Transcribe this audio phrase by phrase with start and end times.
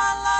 [0.00, 0.39] Muy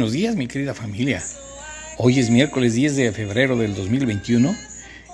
[0.00, 1.22] buenos días, mi querida familia.
[1.98, 4.56] Hoy es miércoles 10 de febrero del 2021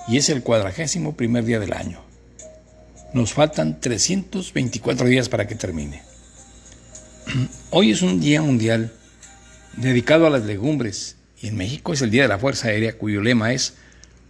[0.07, 1.99] y es el cuadragésimo primer día del año.
[3.13, 6.03] Nos faltan 324 días para que termine.
[7.71, 8.93] Hoy es un día mundial
[9.77, 13.23] dedicado a las legumbres y en México es el Día de la Fuerza Aérea cuyo
[13.23, 13.75] lema es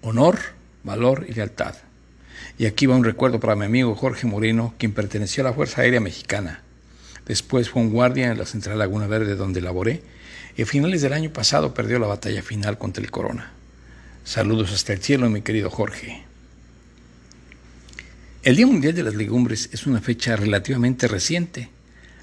[0.01, 0.39] honor,
[0.85, 1.75] valor y lealtad.
[2.57, 5.83] Y aquí va un recuerdo para mi amigo Jorge Moreno, quien perteneció a la Fuerza
[5.83, 6.63] Aérea Mexicana
[7.27, 10.03] Después fue un guardia en la Central Laguna Verde donde laboré
[10.57, 13.53] y a finales del año pasado perdió la batalla final contra el Corona.
[14.25, 16.25] Saludos hasta el cielo, mi querido Jorge.
[18.43, 21.69] El Día Mundial de las Legumbres es una fecha relativamente reciente.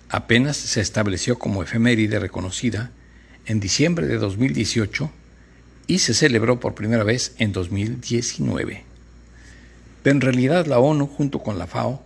[0.07, 2.91] Apenas se estableció como efeméride reconocida
[3.45, 5.11] en diciembre de 2018
[5.87, 8.83] y se celebró por primera vez en 2019.
[10.01, 12.03] Pero en realidad la ONU, junto con la FAO,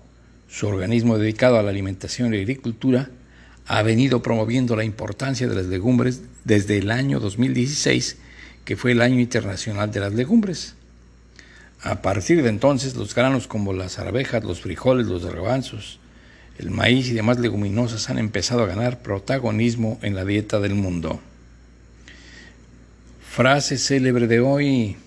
[0.50, 3.10] su organismo dedicado a la alimentación y agricultura,
[3.66, 8.18] ha venido promoviendo la importancia de las legumbres desde el año 2016,
[8.64, 10.76] que fue el año internacional de las legumbres.
[11.82, 16.00] A partir de entonces, los granos como las arvejas, los frijoles, los garbanzos,
[16.58, 21.22] el maíz y demás leguminosas han empezado a ganar protagonismo en la dieta del mundo.
[23.22, 24.98] Frase célebre de hoy.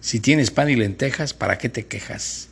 [0.00, 2.48] Si tienes pan y lentejas, ¿para qué te quejas?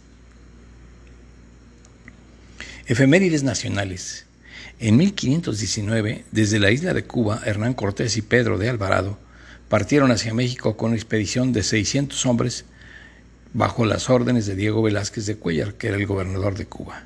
[2.86, 4.26] Efemérides nacionales.
[4.78, 9.18] En 1519, desde la isla de Cuba, Hernán Cortés y Pedro de Alvarado
[9.70, 12.66] partieron hacia México con una expedición de 600 hombres
[13.54, 17.04] bajo las órdenes de Diego Velázquez de Cuellar, que era el gobernador de Cuba.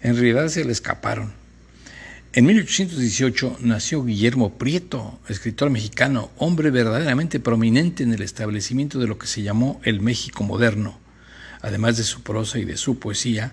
[0.00, 1.34] En realidad se le escaparon.
[2.32, 9.18] En 1818 nació Guillermo Prieto, escritor mexicano, hombre verdaderamente prominente en el establecimiento de lo
[9.18, 10.98] que se llamó el México moderno.
[11.60, 13.52] Además de su prosa y de su poesía,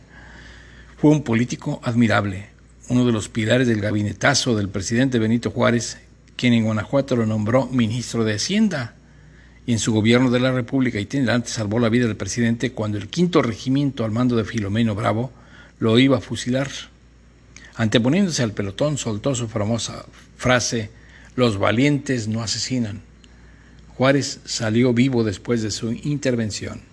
[0.99, 2.49] fue un político admirable,
[2.89, 5.97] uno de los pilares del gabinetazo del presidente Benito Juárez,
[6.35, 8.95] quien en Guanajuato lo nombró ministro de Hacienda.
[9.65, 13.07] Y en su gobierno de la República itinerante salvó la vida del presidente cuando el
[13.07, 15.31] quinto regimiento al mando de Filomeno Bravo
[15.79, 16.69] lo iba a fusilar.
[17.75, 20.05] Anteponiéndose al pelotón, soltó su famosa
[20.35, 20.89] frase,
[21.37, 23.03] los valientes no asesinan.
[23.95, 26.88] Juárez salió vivo después de su intervención.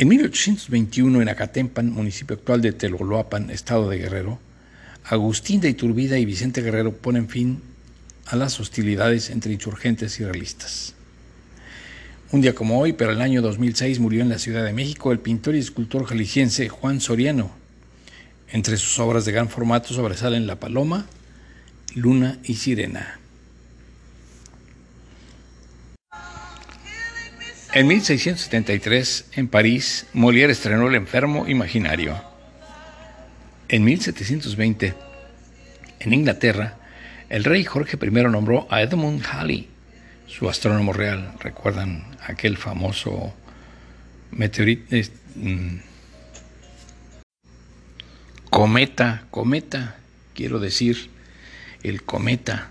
[0.00, 4.38] En 1821, en Acatempan, municipio actual de Teloloapan, estado de Guerrero,
[5.02, 7.60] Agustín de Iturbida y Vicente Guerrero ponen fin
[8.26, 10.94] a las hostilidades entre insurgentes y realistas.
[12.30, 15.18] Un día como hoy, pero el año 2006, murió en la Ciudad de México el
[15.18, 17.50] pintor y escultor jalisciense Juan Soriano.
[18.52, 21.06] Entre sus obras de gran formato sobresalen La Paloma,
[21.96, 23.18] Luna y Sirena.
[27.74, 32.18] En 1673, en París, Molière estrenó El enfermo imaginario.
[33.68, 34.94] En 1720,
[36.00, 36.78] en Inglaterra,
[37.28, 39.68] el rey Jorge I nombró a Edmund Halley,
[40.26, 41.34] su astrónomo real.
[41.40, 43.34] ¿Recuerdan aquel famoso
[44.30, 44.96] meteorito?
[45.34, 45.80] Mm,
[48.48, 49.96] cometa, cometa,
[50.34, 51.10] quiero decir,
[51.82, 52.70] el cometa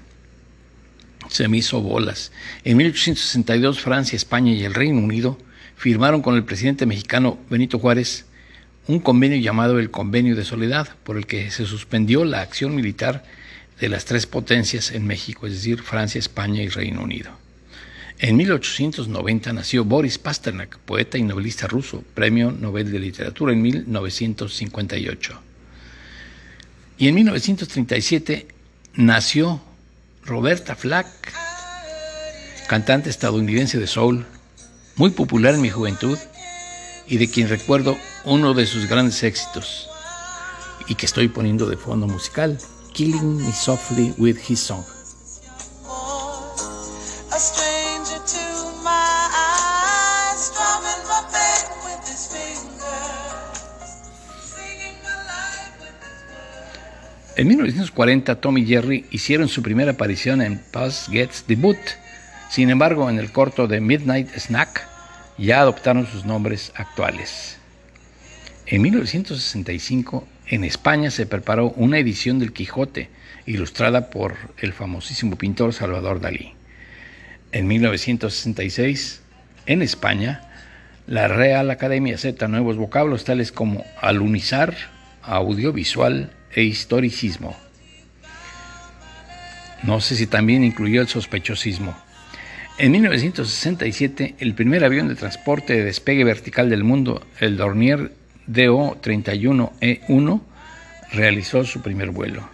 [1.30, 2.32] se me hizo bolas.
[2.64, 5.38] En 1862 Francia, España y el Reino Unido
[5.76, 8.26] firmaron con el presidente mexicano Benito Juárez
[8.88, 13.24] un convenio llamado el Convenio de Soledad, por el que se suspendió la acción militar
[13.80, 17.32] de las tres potencias en México, es decir, Francia, España y Reino Unido.
[18.20, 25.42] En 1890 nació Boris Pasternak, poeta y novelista ruso, Premio Nobel de Literatura en 1958.
[26.98, 28.48] Y en 1937
[28.96, 29.62] nació
[30.28, 31.08] Roberta Flack,
[32.68, 34.26] cantante estadounidense de soul,
[34.98, 36.18] muy popular en mi juventud
[37.08, 39.88] y de quien recuerdo uno de sus grandes éxitos
[40.90, 42.58] y que estoy poniendo de fondo musical,
[42.94, 44.97] Killing Me Softly with His Song.
[57.38, 61.78] En 1940, Tom y Jerry hicieron su primera aparición en Puss Gets the Boot.
[62.50, 64.88] Sin embargo, en el corto de Midnight Snack
[65.38, 67.60] ya adoptaron sus nombres actuales.
[68.66, 73.12] En 1965, en España se preparó una edición del Quijote,
[73.46, 76.54] ilustrada por el famosísimo pintor Salvador Dalí.
[77.52, 79.22] En 1966,
[79.68, 80.42] en España,
[81.06, 84.76] la Real Academia acepta nuevos vocablos tales como alunizar,
[85.22, 87.56] audiovisual e historicismo.
[89.84, 91.96] No sé si también incluyó el sospechosismo.
[92.80, 98.12] En 1967, el primer avión de transporte de despegue vertical del mundo, el Dornier
[98.48, 100.42] DO-31E1,
[101.12, 102.48] realizó su primer vuelo.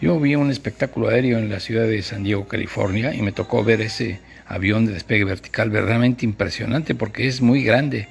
[0.00, 3.64] Yo vi un espectáculo aéreo en la ciudad de San Diego, California, y me tocó
[3.64, 8.08] ver ese avión de despegue vertical verdaderamente impresionante porque es muy grande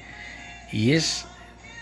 [0.71, 1.25] y es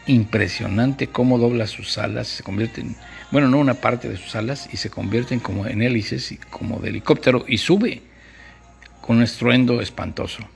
[0.07, 2.95] impresionante cómo dobla sus alas, se convierten,
[3.31, 6.89] bueno, no una parte de sus alas, y se convierten como en hélices, como de
[6.89, 8.01] helicóptero, y sube
[9.01, 10.47] con un estruendo espantoso.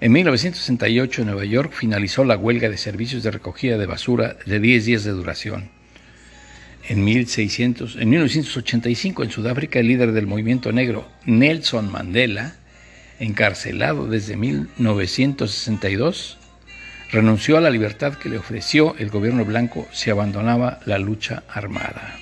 [0.00, 4.84] En 1968 Nueva York finalizó la huelga de servicios de recogida de basura de 10
[4.84, 5.70] días de duración.
[6.88, 12.54] En, 1600, en 1985 en Sudáfrica el líder del movimiento negro, Nelson Mandela,
[13.18, 16.38] encarcelado desde 1962,
[17.12, 22.16] renunció a la libertad que le ofreció el gobierno blanco si abandonaba la lucha armada.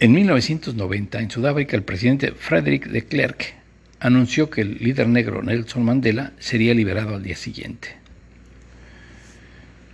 [0.00, 3.54] En 1990, en Sudáfrica, el presidente Frederick de Klerk
[4.00, 7.96] anunció que el líder negro Nelson Mandela sería liberado al día siguiente.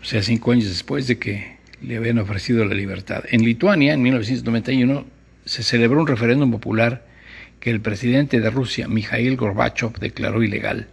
[0.03, 3.25] O sea, cinco años después de que le habían ofrecido la libertad.
[3.31, 5.07] En Lituania, en 1991,
[5.47, 7.07] se celebró un referéndum popular
[7.61, 10.89] que el presidente de Rusia, Mikhail Gorbachev, declaró ilegal,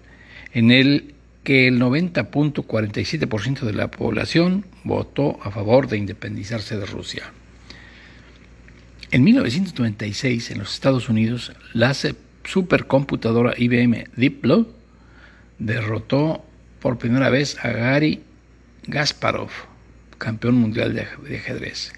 [0.54, 1.14] en el
[1.44, 7.32] que el 90.47% de la población votó a favor de independizarse de Rusia.
[9.12, 11.94] En 1996, en los Estados Unidos, la
[12.44, 14.68] supercomputadora IBM Deep Blue
[15.60, 16.46] derrotó
[16.80, 18.22] por primera vez a Gary
[18.88, 19.50] Gasparov,
[20.18, 21.94] campeón mundial de ajedrez.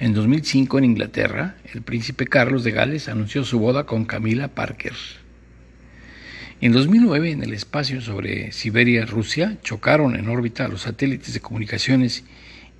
[0.00, 4.94] En 2005 en Inglaterra, el príncipe Carlos de Gales anunció su boda con Camila Parker.
[6.62, 12.22] En 2009, en el espacio sobre Siberia, Rusia, chocaron en órbita los satélites de comunicaciones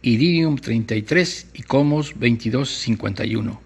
[0.02, 3.58] Iridium 33 y Comos 2251.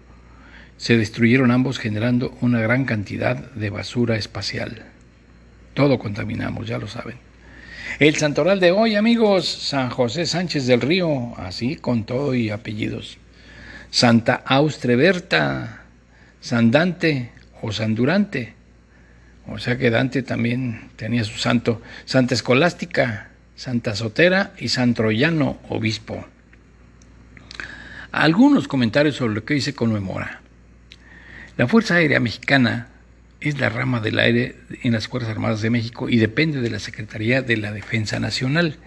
[0.77, 4.85] Se destruyeron ambos generando una gran cantidad de basura espacial.
[5.73, 7.17] Todo contaminamos, ya lo saben.
[7.99, 13.17] El santoral de hoy, amigos, San José Sánchez del Río, así con todo y apellidos.
[13.91, 15.83] Santa Austreberta,
[16.39, 18.53] San Dante o San Durante.
[19.47, 21.81] O sea que Dante también tenía su santo.
[22.05, 26.25] Santa Escolástica, Santa Sotera y San Troyano, obispo.
[28.11, 30.41] Algunos comentarios sobre lo que hoy conmemora.
[31.57, 32.87] La Fuerza Aérea Mexicana
[33.39, 36.79] es la rama del aire en las Fuerzas Armadas de México y depende de la
[36.79, 38.77] Secretaría de la Defensa Nacional.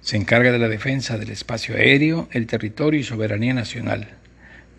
[0.00, 4.08] Se encarga de la defensa del espacio aéreo, el territorio y soberanía nacional.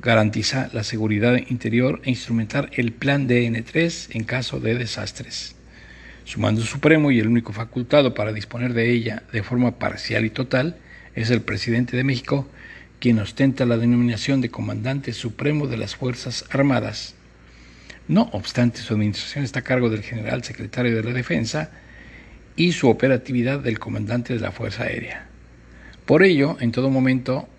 [0.06, 5.56] Garantiza la seguridad interior e instrumentar el plan DN3 en caso de desastres.
[6.25, 10.30] Su mando supremo y el único facultado para disponer de ella de forma parcial y
[10.30, 10.78] total
[11.16, 12.47] es el presidente de México,
[13.00, 17.16] quien ostenta la denominación de comandante supremo de las Fuerzas Armadas.
[18.07, 21.71] No obstante, su administración está a cargo del general secretario de la Defensa
[22.56, 25.26] y su operatividad del comandante de la Fuerza Aérea.
[26.06, 27.50] Por ello, en todo momento,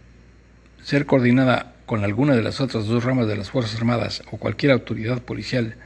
[0.85, 4.73] ser coordinada con alguna de las otras dos ramas de las Fuerzas Armadas o cualquier
[4.73, 5.77] autoridad policial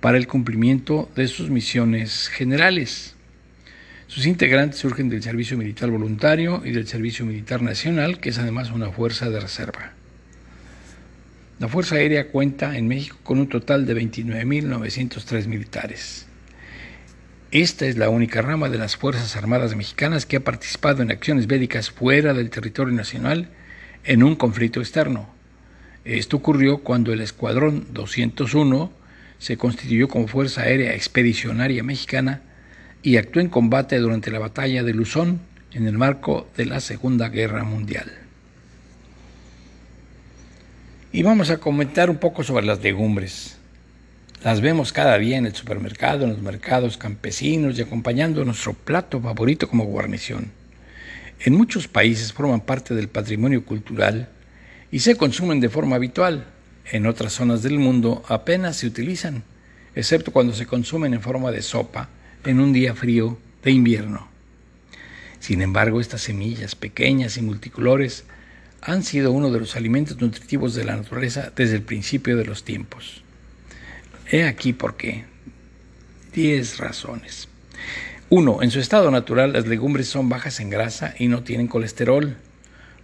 [0.00, 3.14] para el cumplimiento de sus misiones generales.
[4.06, 8.70] Sus integrantes surgen del Servicio Militar Voluntario y del Servicio Militar Nacional, que es además
[8.70, 9.92] una fuerza de reserva.
[11.58, 16.26] La Fuerza Aérea cuenta en México con un total de 29.903 militares.
[17.50, 21.46] Esta es la única rama de las Fuerzas Armadas mexicanas que ha participado en acciones
[21.46, 23.50] bélicas fuera del territorio nacional
[24.04, 25.33] en un conflicto externo.
[26.04, 28.92] Esto ocurrió cuando el Escuadrón 201
[29.38, 32.42] se constituyó como Fuerza Aérea Expedicionaria Mexicana
[33.02, 35.40] y actuó en combate durante la batalla de Luzón
[35.72, 38.12] en el marco de la Segunda Guerra Mundial.
[41.10, 43.56] Y vamos a comentar un poco sobre las legumbres.
[44.42, 49.20] Las vemos cada día en el supermercado, en los mercados campesinos y acompañando nuestro plato
[49.20, 50.50] favorito como guarnición.
[51.40, 54.28] En muchos países forman parte del patrimonio cultural
[54.94, 56.46] y se consumen de forma habitual.
[56.92, 59.42] En otras zonas del mundo apenas se utilizan,
[59.96, 62.10] excepto cuando se consumen en forma de sopa
[62.44, 64.28] en un día frío de invierno.
[65.40, 68.22] Sin embargo, estas semillas pequeñas y multicolores
[68.82, 72.62] han sido uno de los alimentos nutritivos de la naturaleza desde el principio de los
[72.62, 73.24] tiempos.
[74.30, 75.24] He aquí por qué.
[76.32, 77.48] Diez razones.
[78.30, 78.62] 1.
[78.62, 82.36] En su estado natural, las legumbres son bajas en grasa y no tienen colesterol,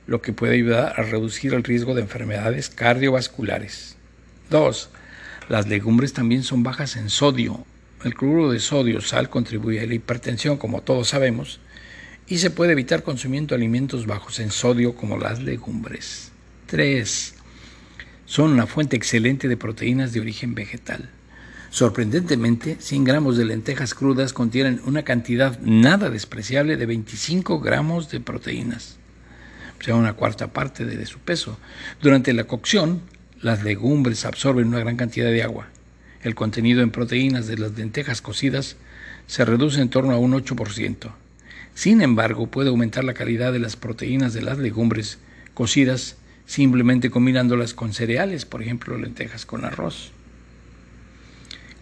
[0.06, 3.96] lo que puede ayudar a reducir el riesgo de enfermedades cardiovasculares.
[4.50, 4.90] 2.
[5.48, 7.64] Las legumbres también son bajas en sodio.
[8.04, 11.60] El cloruro de sodio, sal, contribuye a la hipertensión, como todos sabemos,
[12.28, 16.30] y se puede evitar consumiendo alimentos bajos en sodio como las legumbres.
[16.66, 17.34] 3.
[18.26, 21.10] Son una fuente excelente de proteínas de origen vegetal.
[21.70, 28.20] Sorprendentemente, 100 gramos de lentejas crudas contienen una cantidad nada despreciable de 25 gramos de
[28.20, 28.99] proteínas,
[29.84, 31.58] sea, una cuarta parte de, su peso.
[32.00, 33.02] Durante la cocción,
[33.40, 35.68] las legumbres absorben una gran cantidad de agua.
[36.22, 38.76] El contenido en proteínas de las lentejas cocidas
[39.26, 41.12] se reduce en torno a un 8%.
[41.74, 45.18] Sin embargo, puede aumentar la calidad de las proteínas de las legumbres
[45.54, 50.10] cocidas simplemente combinándolas con cereales, por ejemplo, lentejas con arroz.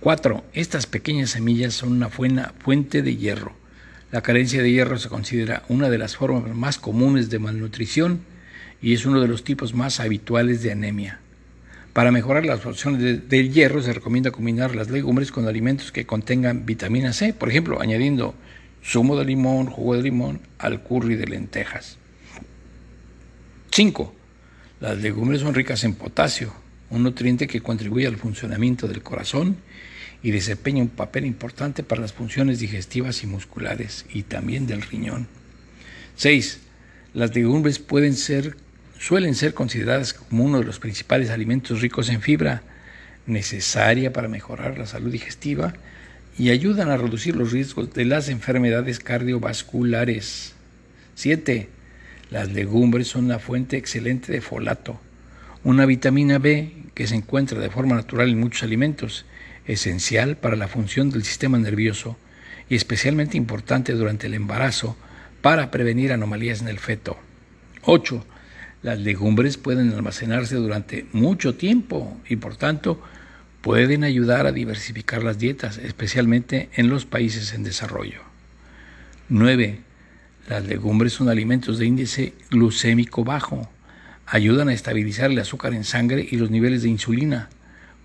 [0.01, 0.45] 4.
[0.53, 3.55] Estas pequeñas semillas son una buena fuente de hierro.
[4.11, 8.21] La carencia de hierro se considera una de las formas más comunes de malnutrición
[8.81, 11.21] y es uno de los tipos más habituales de anemia.
[11.93, 16.65] Para mejorar la absorción del hierro se recomienda combinar las legumbres con alimentos que contengan
[16.65, 18.35] vitamina C, por ejemplo, añadiendo
[18.83, 21.99] zumo de limón, jugo de limón al curry de lentejas.
[23.73, 24.15] 5.
[24.81, 26.55] Las legumbres son ricas en potasio,
[26.89, 29.59] un nutriente que contribuye al funcionamiento del corazón
[30.23, 35.29] y desempeña un papel importante para las funciones digestivas y musculares y también del riñón.
[36.17, 36.61] 6.
[37.15, 38.57] Las legumbres pueden ser,
[38.99, 42.63] suelen ser consideradas como uno de los principales alimentos ricos en fibra,
[43.27, 45.75] necesaria para mejorar la salud digestiva
[46.39, 50.55] y ayudan a reducir los riesgos de las enfermedades cardiovasculares.
[51.15, 51.69] 7.
[52.31, 55.01] Las legumbres son una fuente excelente de folato,
[55.65, 59.25] una vitamina B que se encuentra de forma natural en muchos alimentos,
[59.69, 62.17] esencial para la función del sistema nervioso
[62.69, 64.97] y especialmente importante durante el embarazo
[65.41, 67.17] para prevenir anomalías en el feto.
[67.83, 68.25] 8.
[68.83, 73.01] Las legumbres pueden almacenarse durante mucho tiempo y por tanto
[73.63, 78.23] pueden ayudar a diversificar las dietas, especialmente en los países en desarrollo.
[79.29, 79.81] 9.
[80.49, 83.69] Las legumbres son alimentos de índice glucémico bajo
[84.31, 87.49] ayudan a estabilizar el azúcar en sangre y los niveles de insulina,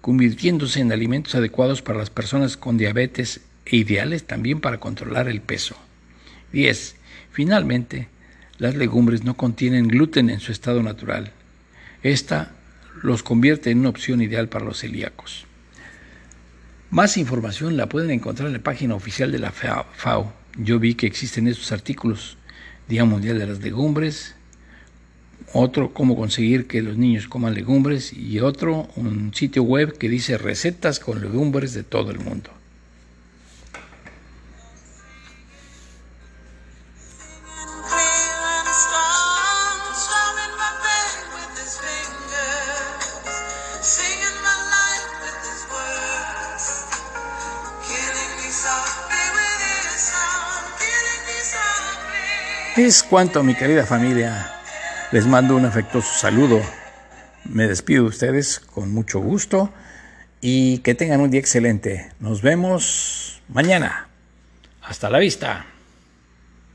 [0.03, 5.39] convirtiéndose en alimentos adecuados para las personas con diabetes e ideales también para controlar el
[5.39, 5.77] peso.
[6.51, 6.97] 10.
[7.31, 8.09] Finalmente,
[8.57, 11.31] las legumbres no contienen gluten en su estado natural.
[12.03, 12.51] Esta
[13.01, 15.45] los convierte en una opción ideal para los celíacos.
[16.89, 20.33] Más información la pueden encontrar en la página oficial de la FAO.
[20.57, 22.35] Yo vi que existen estos artículos,
[22.89, 24.35] Día Mundial de las Legumbres,
[25.53, 30.37] otro cómo conseguir que los niños coman legumbres y otro un sitio web que dice
[30.37, 32.49] recetas con legumbres de todo el mundo.
[52.75, 54.52] Es cuanto, mi querida familia.
[55.13, 56.59] Les mando un afectuoso saludo.
[57.45, 59.71] Me despido de ustedes con mucho gusto
[60.41, 62.09] y que tengan un día excelente.
[62.19, 64.07] Nos vemos mañana.
[64.81, 65.67] Hasta la vista.